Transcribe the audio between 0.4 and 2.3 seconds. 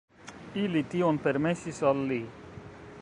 Ili tion permesis al li.